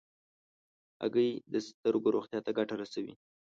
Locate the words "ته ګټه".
2.45-2.75